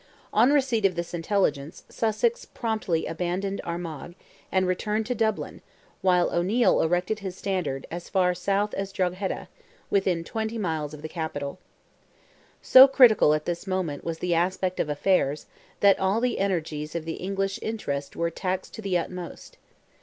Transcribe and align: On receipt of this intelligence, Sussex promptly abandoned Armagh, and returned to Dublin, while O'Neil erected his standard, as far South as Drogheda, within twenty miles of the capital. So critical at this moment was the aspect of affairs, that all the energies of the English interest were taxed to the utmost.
On 0.33 0.51
receipt 0.51 0.83
of 0.83 0.95
this 0.95 1.13
intelligence, 1.13 1.83
Sussex 1.87 2.43
promptly 2.43 3.05
abandoned 3.05 3.61
Armagh, 3.63 4.15
and 4.51 4.65
returned 4.65 5.05
to 5.05 5.13
Dublin, 5.13 5.61
while 6.01 6.33
O'Neil 6.33 6.81
erected 6.81 7.19
his 7.19 7.37
standard, 7.37 7.85
as 7.91 8.09
far 8.09 8.33
South 8.33 8.73
as 8.73 8.91
Drogheda, 8.91 9.47
within 9.91 10.23
twenty 10.23 10.57
miles 10.57 10.95
of 10.95 11.03
the 11.03 11.07
capital. 11.07 11.59
So 12.63 12.87
critical 12.87 13.35
at 13.35 13.45
this 13.45 13.67
moment 13.67 14.03
was 14.03 14.17
the 14.17 14.33
aspect 14.33 14.79
of 14.79 14.89
affairs, 14.89 15.45
that 15.81 15.99
all 15.99 16.19
the 16.19 16.39
energies 16.39 16.95
of 16.95 17.05
the 17.05 17.17
English 17.17 17.59
interest 17.61 18.15
were 18.15 18.31
taxed 18.31 18.73
to 18.73 18.81
the 18.81 18.97
utmost. 18.97 19.59